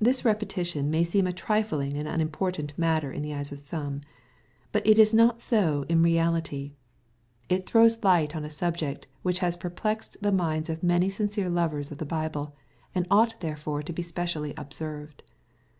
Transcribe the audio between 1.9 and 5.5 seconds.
and unimportant matter in the eyes of some. But it is not